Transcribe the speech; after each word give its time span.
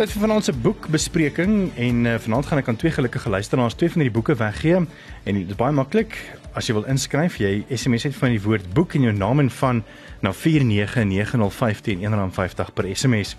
Tyd 0.00 0.14
vir 0.14 0.22
vanaand 0.22 0.46
se 0.46 0.52
boekbespreking 0.56 1.56
en 1.76 2.06
uh, 2.08 2.14
vanaand 2.24 2.46
gaan 2.48 2.58
ek 2.62 2.68
aan 2.72 2.78
twee 2.80 2.92
gelukkige 2.96 3.28
luisteraars 3.28 3.74
twee 3.76 3.92
van 3.92 4.00
hierdie 4.00 4.14
boeke 4.16 4.32
weggee 4.32 4.78
en 4.80 5.36
dit 5.36 5.50
is 5.52 5.58
baie 5.60 5.74
maklik 5.76 6.14
as 6.56 6.70
jy 6.70 6.78
wil 6.78 6.86
inskryf 6.88 7.36
jy 7.36 7.50
SMS 7.68 8.06
net 8.08 8.16
van 8.16 8.32
die 8.32 8.40
woord 8.40 8.70
boek 8.72 8.96
en 8.96 9.04
jou 9.04 9.12
naam 9.12 9.42
en 9.44 9.50
van 9.58 9.82
na 10.24 10.32
49905 10.32 11.82
R1.50 11.98 12.72
per 12.76 12.88
SMS. 12.88 13.34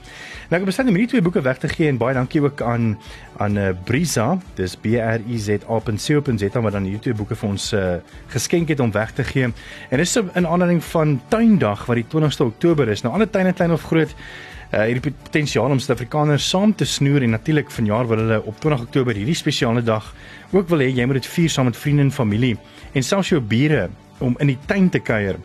Nou 0.51 0.59
ek 0.59 0.67
besluit 0.69 0.91
om 0.91 0.99
hierdie 0.99 1.09
twee 1.15 1.25
boeke 1.25 1.41
weg 1.41 1.63
te 1.65 1.71
gee 1.71 1.89
en 1.89 1.97
baie 2.01 2.13
dankie 2.13 2.43
ook 2.45 2.61
aan 2.61 2.93
aan 3.41 3.57
uh, 3.57 3.71
Brisa, 3.89 4.27
dis 4.61 4.77
B 4.77 5.01
R 5.01 5.25
I 5.25 5.41
Z 5.41 5.65
A 5.65 5.81
P 5.81 5.97
C 5.97 6.19
O 6.19 6.21
P 6.21 6.37
Z 6.37 6.61
wat 6.61 6.77
dan 6.77 6.85
hierdie 6.85 7.01
twee 7.09 7.17
boeke 7.17 7.39
vir 7.41 7.49
ons 7.49 7.71
uh, 7.73 7.97
geskenk 8.29 8.69
het 8.69 8.85
om 8.85 8.93
weg 8.93 9.17
te 9.17 9.25
gee. 9.25 9.49
En 9.89 9.97
dis 9.97 10.15
in 10.21 10.45
aanleiding 10.45 10.85
van 10.93 11.17
Tuindag 11.33 11.87
wat 11.89 12.03
die 12.03 12.07
20ste 12.13 12.45
Oktober 12.45 12.89
is. 12.89 13.01
Nou 13.01 13.17
alle 13.17 13.29
tuine 13.29 13.57
klein 13.57 13.73
of 13.73 13.89
groot 13.89 14.13
uh, 14.71 14.85
hierdie 14.87 15.11
potensiaal 15.11 15.73
om 15.73 15.79
Suid-Afrikaners 15.79 16.47
saam 16.49 16.73
te 16.75 16.85
snoer 16.87 17.25
en 17.25 17.35
natuurlik 17.35 17.71
vanjaar 17.71 18.07
wil 18.07 18.23
hulle 18.23 18.39
op 18.47 18.59
20 18.63 18.85
Oktober 18.87 19.17
hierdie 19.17 19.37
spesiale 19.37 19.83
dag 19.83 20.13
ook 20.51 20.69
wil 20.71 20.83
hê 20.83 20.89
jy 20.91 21.05
moet 21.07 21.21
dit 21.21 21.29
vier 21.35 21.51
saam 21.51 21.69
met 21.69 21.77
vriende 21.77 22.07
en 22.07 22.15
familie 22.15 22.55
en 22.93 23.03
selfs 23.03 23.33
jou 23.33 23.41
bure 23.41 23.89
om 24.21 24.35
in 24.39 24.51
die 24.51 24.59
tuin 24.69 24.89
te 24.93 24.99
kuier. 25.01 25.39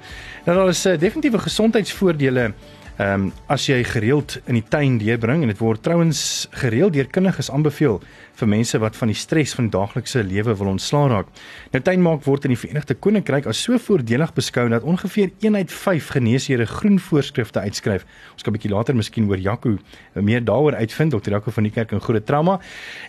Nou 0.44 0.56
daar 0.58 0.68
is 0.68 0.82
uh, 0.86 0.98
definitiewe 1.00 1.40
gesondheidsvoordele 1.46 2.50
Ehm 2.96 3.26
um, 3.26 3.32
as 3.52 3.66
jy 3.68 3.82
gereeld 3.84 4.38
in 4.48 4.56
die 4.56 4.64
tuin 4.64 4.94
deurbring 4.96 5.42
en 5.44 5.50
dit 5.52 5.58
word 5.60 5.82
trouens 5.84 6.20
gereeld 6.56 6.94
deur 6.94 7.08
kundiges 7.12 7.50
aanbeveel 7.52 7.98
vir 8.40 8.48
mense 8.48 8.78
wat 8.80 8.94
van 8.96 9.10
die 9.12 9.16
stres 9.16 9.52
van 9.56 9.66
daaglikse 9.68 10.22
lewe 10.24 10.54
wil 10.56 10.70
ontslaa 10.70 11.10
raak. 11.12 11.28
Nou 11.74 11.82
tuinmaak 11.84 12.22
word 12.24 12.46
in 12.48 12.54
die 12.54 12.58
Verenigde 12.58 12.94
Koninkryk 12.96 13.48
as 13.52 13.60
so 13.66 13.76
voordelig 13.76 14.32
beskou 14.32 14.64
dat 14.72 14.86
ongeveer 14.88 15.28
1 15.44 15.56
uit 15.56 15.72
5 15.72 16.08
geneesheere 16.16 16.64
groen 16.66 16.96
voorskrifte 16.98 17.60
uitskryf. 17.60 18.06
Ons 18.32 18.42
kan 18.42 18.52
'n 18.52 18.56
bietjie 18.56 18.72
later 18.72 18.96
miskien 18.96 19.28
oor 19.28 19.38
Jaco 19.38 19.76
meer 20.14 20.44
daaroor 20.44 20.74
uitvind, 20.74 21.12
Dr. 21.12 21.30
Jaco 21.30 21.50
van 21.50 21.62
die 21.62 21.72
kerk 21.72 21.92
in 21.92 22.00
Groot 22.00 22.26
Trauma. 22.26 22.60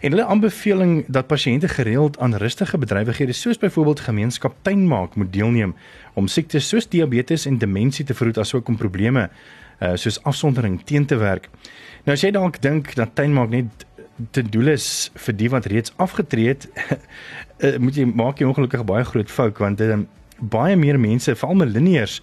En 0.01 0.11
hulle 0.11 0.25
aanbeveling 0.25 1.05
dat 1.07 1.27
pasiënte 1.27 1.67
gereeld 1.67 2.19
aan 2.19 2.35
rustige 2.35 2.77
bedrywighede 2.77 3.33
soos 3.33 3.57
byvoorbeeld 3.57 3.99
gemeenskap 3.99 4.55
tuinmaak 4.61 5.16
moet 5.16 5.33
deelneem 5.33 5.75
om 6.13 6.27
siektes 6.27 6.67
soos 6.67 6.89
diabetes 6.89 7.45
en 7.45 7.57
demensie 7.57 8.05
te 8.05 8.13
verhoed 8.13 8.38
asook 8.38 8.67
om 8.67 8.77
probleme 8.77 9.29
uh, 9.81 9.95
soos 9.95 10.20
afsondering 10.23 10.80
teen 10.83 11.06
te 11.06 11.17
werk. 11.17 11.50
Nou 12.06 12.16
as 12.16 12.23
jy 12.23 12.31
dalk 12.31 12.61
dink 12.61 12.94
dat 12.95 13.16
tuinmaak 13.16 13.50
net 13.50 13.86
te 14.31 14.42
doel 14.42 14.73
is 14.73 15.11
vir 15.25 15.38
die 15.38 15.50
wat 15.53 15.67
reeds 15.69 15.94
afgetree 16.02 16.53
het, 16.53 16.67
uh, 17.61 17.78
moet 17.84 17.97
jy 17.97 18.08
maak 18.09 18.42
jy 18.42 18.50
ongelukkig 18.50 18.86
baie 18.88 19.06
groot 19.06 19.31
fout 19.31 19.61
want 19.61 19.81
uh, 19.81 20.00
baie 20.38 20.75
meer 20.78 21.00
mense, 21.02 21.34
veral 21.36 21.58
millennials, 21.58 22.19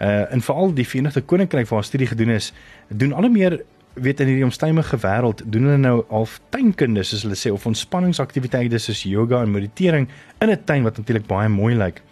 uh, 0.00 0.24
en 0.32 0.40
veral 0.44 0.72
die 0.76 0.86
Verenigde 0.88 1.20
Koninkryk 1.20 1.68
waar 1.68 1.84
studie 1.84 2.08
gedoen 2.08 2.32
is, 2.36 2.52
doen 2.88 3.12
al 3.12 3.28
hoe 3.28 3.32
meer 3.32 3.58
weet 3.98 4.20
in 4.22 4.30
hierdie 4.30 4.46
omstuimige 4.46 4.98
wêreld 5.02 5.42
doen 5.50 5.68
hulle 5.68 5.80
nou 5.80 5.94
al 6.14 6.28
tuinkunde 6.54 7.02
soos 7.06 7.24
hulle 7.26 7.38
sê 7.38 7.50
of 7.54 7.66
ontspanningsaktiwiteite 7.68 8.78
soos 8.82 9.02
yoga 9.08 9.42
en 9.42 9.54
meditering 9.54 10.08
in 10.40 10.50
'n 10.50 10.64
tuin 10.64 10.84
wat 10.86 10.98
natuurlik 10.98 11.26
baie 11.26 11.48
mooi 11.48 11.74
lyk. 11.74 12.02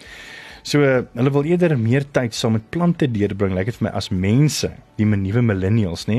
So 0.66 0.82
hulle 0.82 1.30
wil 1.30 1.44
eerder 1.46 1.76
meer 1.78 2.02
tyd 2.10 2.34
saam 2.34 2.56
met 2.56 2.64
plante 2.74 3.06
deurbring, 3.06 3.52
lyk 3.54 3.68
like 3.68 3.70
dit 3.70 3.76
vir 3.78 3.86
my 3.86 3.90
as 3.94 4.08
mense, 4.10 4.66
die 4.98 5.06
nuwe 5.06 5.42
millennials, 5.46 6.08
nê. 6.10 6.16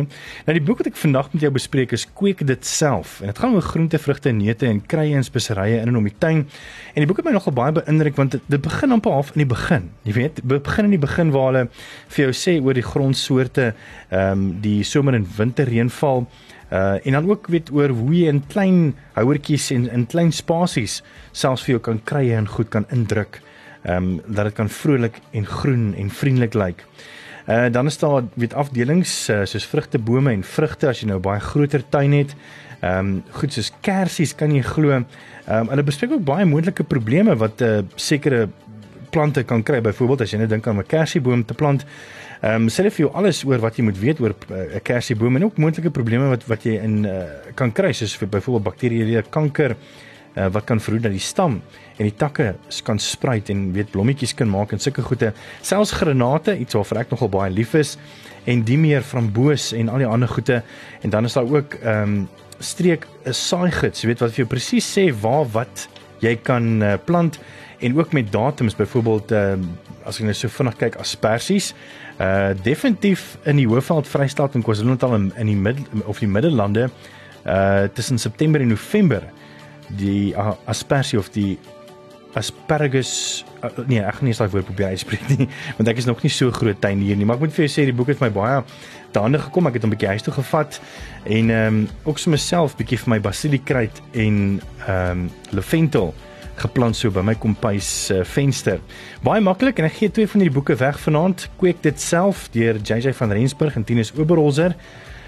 Nou 0.48 0.53
die 0.56 0.62
boek 0.64 0.80
wat 0.80 0.88
ek 0.88 1.00
vandag 1.02 1.34
met 1.34 1.44
jou 1.44 1.50
bespreek 1.52 1.92
is 1.98 2.06
Kweek 2.16 2.45
dit 2.48 2.68
self 2.70 3.18
en 3.20 3.28
dit 3.28 3.42
gaan 3.44 3.58
oor 3.58 3.66
groente, 3.66 4.00
vrugte, 4.00 4.31
neute 4.31 4.70
en 4.70 4.80
krye 4.80 5.18
en 5.20 5.25
speserye 5.28 5.81
in 5.81 5.92
en 5.92 6.00
om 6.00 6.08
die 6.08 6.16
tuin. 6.16 6.45
En 6.94 7.03
die 7.03 7.09
boek 7.09 7.20
het 7.20 7.28
my 7.28 7.34
nogal 7.36 7.58
baie 7.58 7.75
beïndruk 7.75 8.16
want 8.16 8.38
dit 8.40 8.64
begin 8.70 8.95
amper 8.95 9.18
half 9.18 9.34
in 9.36 9.44
die 9.44 9.50
begin. 9.52 9.90
Jy 10.08 10.16
weet, 10.16 10.40
begin 10.48 10.88
in 10.88 10.95
die 10.95 11.03
begin 11.03 11.34
waar 11.36 11.50
hulle 11.50 11.66
vir 12.16 12.23
jou 12.30 12.38
sê 12.45 12.56
oor 12.64 12.78
die 12.78 12.88
grondsoorte, 12.88 13.73
ehm 14.14 14.31
um, 14.31 14.45
die 14.64 14.80
somer 14.88 15.18
en 15.20 15.28
winter 15.38 15.68
reënval 15.68 16.23
Uh 16.68 17.00
en 17.08 17.16
dan 17.16 17.30
ook 17.30 17.45
weet 17.48 17.70
oor 17.72 17.94
hoe 17.95 18.12
jy 18.12 18.28
in 18.28 18.42
klein 18.52 18.80
houertjies 19.16 19.69
en 19.72 19.86
in 19.88 20.03
klein 20.12 20.34
spasies 20.36 20.97
selfs 21.31 21.63
vir 21.63 21.78
jou 21.78 21.84
kan 21.86 22.02
krye 22.03 22.36
en 22.36 22.50
goed 22.52 22.68
kan 22.68 22.84
indruk 22.91 23.40
ehm 23.83 24.03
um, 24.03 24.21
dat 24.25 24.45
dit 24.45 24.53
kan 24.53 24.69
vrolik 24.69 25.19
en 25.31 25.45
groen 25.45 25.93
en 25.97 26.09
vriendelik 26.09 26.53
lyk. 26.53 26.85
Uh 27.47 27.71
dan 27.71 27.85
is 27.85 27.97
daar 27.97 28.23
weet 28.33 28.53
afdelings 28.53 29.29
uh, 29.29 29.41
soos 29.43 29.65
vrugtebome 29.65 30.31
en 30.31 30.43
vrugte 30.43 30.88
as 30.88 30.99
jy 30.99 31.07
nou 31.07 31.19
baie 31.19 31.39
groter 31.39 31.83
tuin 31.89 32.11
het. 32.11 32.35
Ehm 32.81 32.99
um, 32.99 33.23
goed 33.31 33.53
soos 33.53 33.71
kersies 33.81 34.35
kan 34.35 34.51
jy 34.51 34.61
glo. 34.61 34.91
Ehm 34.91 35.05
um, 35.47 35.69
hulle 35.69 35.83
bespreek 35.83 36.11
ook 36.11 36.25
baie 36.25 36.45
moontlike 36.45 36.83
probleme 36.83 37.35
wat 37.35 37.61
'n 37.61 37.63
uh, 37.63 37.83
sekere 37.95 38.49
plante 39.09 39.43
kan 39.43 39.63
kry. 39.63 39.81
Byvoorbeeld 39.81 40.21
as 40.21 40.31
jy 40.31 40.38
net 40.38 40.49
dink 40.49 40.67
aan 40.67 40.77
'n 40.77 40.85
kersieboom 40.85 41.45
te 41.45 41.53
plant. 41.53 41.85
Ehm 42.41 42.61
um, 42.61 42.67
sê 42.69 42.83
hulle 42.83 42.91
vir 42.91 43.05
jou 43.05 43.13
alles 43.13 43.44
oor 43.44 43.59
wat 43.59 43.77
jy 43.77 43.83
moet 43.83 43.99
weet 43.99 44.19
oor 44.19 44.35
'n 44.35 44.53
uh, 44.53 44.79
kersieboom 44.83 45.35
en 45.35 45.44
ook 45.44 45.57
moontlike 45.57 45.89
probleme 45.89 46.27
wat 46.29 46.45
wat 46.45 46.63
jy 46.63 46.77
in 46.83 47.05
uh, 47.05 47.23
kan 47.55 47.71
kry 47.71 47.94
soos 47.94 48.17
byvoorbeeld 48.17 48.63
bakterieële 48.63 49.23
kanker 49.29 49.75
uh, 50.38 50.48
wat 50.53 50.68
kan 50.70 50.80
verhoed 50.80 51.03
dat 51.08 51.16
die 51.16 51.24
stam 51.24 51.59
en 51.98 52.06
die 52.06 52.16
takke 52.16 52.53
kan 52.86 53.00
spruit 53.02 53.50
en 53.50 53.72
weet 53.74 53.92
blommetjies 53.92 54.36
kan 54.38 54.50
maak 54.50 54.72
en 54.72 54.80
sulke 54.80 55.02
goede. 55.02 55.34
Selfs 55.66 55.96
granate, 55.98 56.58
iets 56.58 56.78
waarvoor 56.78 57.02
ek 57.03 57.14
nogal 57.16 57.31
baie 57.34 57.53
lief 57.53 57.74
is 57.78 57.98
en 58.48 58.64
die 58.64 58.78
meer 58.80 59.03
framboos 59.03 59.74
en 59.75 59.90
al 59.92 60.06
die 60.06 60.09
ander 60.09 60.30
goede. 60.31 60.62
En 61.02 61.09
dan 61.09 61.25
is 61.25 61.34
daar 61.34 61.50
ook 61.50 61.80
ehm 61.81 62.03
um, 62.03 62.28
streek 62.59 63.06
'n 63.25 63.34
saaigids, 63.34 64.02
weet 64.02 64.20
wat 64.20 64.31
vir 64.34 64.46
jou 64.46 64.48
presies 64.50 64.86
sê 64.98 65.14
waar 65.22 65.46
wat 65.53 65.88
jy 66.22 66.36
kan 66.36 66.81
uh, 66.81 66.94
plant 67.06 67.40
en 67.80 67.98
ook 67.98 68.14
met 68.14 68.31
datums. 68.31 68.75
Byvoorbeeld 68.75 69.31
uh, 69.31 69.54
as 70.06 70.18
ek 70.18 70.25
nou 70.25 70.34
so 70.34 70.50
vinnig 70.50 70.78
kyk 70.78 70.96
asperges 71.02 71.74
uh 72.18 72.56
definitief 72.64 73.38
in 73.46 73.59
die 73.62 73.68
Hoofveld 73.68 74.08
Vrystaat 74.09 74.56
en 74.56 74.64
KwaZulu-Natal 74.66 75.14
in, 75.16 75.28
in 75.38 75.52
die 75.52 75.56
mid 75.56 75.78
of 76.06 76.19
die 76.19 76.30
Middellande 76.30 76.90
uh 77.46 77.84
tussen 77.94 78.18
September 78.18 78.62
en 78.62 78.74
November 78.74 79.28
die 79.88 80.34
uh, 80.34 80.53
asperge 80.66 81.20
of 81.20 81.30
die 81.36 81.58
asparagus 82.38 83.44
uh, 83.64 83.72
nee 83.88 84.02
ek 84.03 84.20
gaan 84.20 84.28
nie 84.28 84.34
eens 84.34 84.42
daai 84.42 84.52
woord 84.53 84.68
probeer 84.68 84.94
uitspreek 84.94 85.25
nie 85.34 85.48
want 85.80 85.90
ek 85.90 86.03
is 86.03 86.09
nog 86.09 86.22
nie 86.25 86.34
so 86.34 86.53
groot 86.53 86.80
tuin 86.84 87.02
hier 87.02 87.18
nie 87.18 87.25
maar 87.25 87.40
ek 87.40 87.48
moet 87.48 87.56
vir 87.56 87.66
jou 87.66 87.74
sê 87.74 87.88
die 87.90 87.96
boek 87.96 88.12
het 88.14 88.22
my 88.24 88.30
baie 88.34 88.62
te 89.16 89.24
hande 89.24 89.42
gekom 89.42 89.70
ek 89.70 89.80
het 89.80 89.88
hom 89.88 89.92
'n 89.92 89.96
bietjie 89.96 90.14
huis 90.14 90.25
toe 90.28 90.36
gevat 90.36 90.80
en 91.25 91.52
ehm 91.52 91.81
um, 91.81 91.84
ook 92.06 92.20
so 92.20 92.31
myself 92.34 92.78
bietjie 92.78 93.00
vir 93.03 93.14
my 93.16 93.20
basiliekruid 93.20 94.02
en 94.14 94.40
ehm 94.88 95.28
um, 95.28 95.30
lavendel 95.52 96.14
geplant 96.58 96.98
so 96.98 97.12
by 97.14 97.22
my 97.22 97.36
kompuis 97.38 98.09
uh, 98.09 98.24
venster. 98.25 98.80
Baie 99.25 99.42
maklik 99.46 99.78
en 99.78 99.86
ek 99.86 100.00
gee 100.00 100.14
twee 100.14 100.30
van 100.30 100.42
hierdie 100.42 100.56
boeke 100.56 100.78
weg 100.80 100.98
vanaand. 101.04 101.48
Kweek 101.62 101.84
dit 101.86 102.02
self 102.02 102.48
deur 102.56 102.80
JJ 102.81 103.14
van 103.19 103.36
Rensburg 103.38 103.78
en 103.78 103.86
Tinus 103.86 104.14
Oberholzer. 104.18 104.74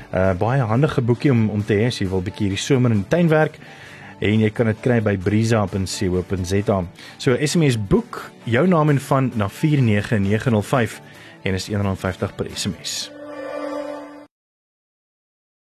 Uh 0.09 0.33
baie 0.41 0.65
handige 0.65 1.03
boekie 1.05 1.29
om 1.31 1.49
om 1.53 1.61
te 1.61 1.77
hê 1.77 1.91
as 1.91 1.99
jy 2.01 2.07
wil 2.09 2.25
bietjie 2.25 2.47
hierdie 2.47 2.63
somer 2.63 2.95
in 2.95 3.03
die 3.03 3.11
tuin 3.13 3.29
werk 3.29 3.59
en 4.19 4.43
jy 4.43 4.49
kan 4.55 4.71
dit 4.71 4.81
kry 4.83 4.99
by 5.03 5.15
briza.co.za. 5.17 6.81
So 7.17 7.37
SMS 7.37 7.79
boek 7.79 8.23
jou 8.49 8.65
naam 8.67 8.95
en 8.95 8.99
van 9.09 9.31
na 9.35 9.49
49905 9.49 10.99
en 11.43 11.53
is 11.53 11.69
R1.50 11.71 12.35
per 12.35 12.51
SMS. 12.53 13.18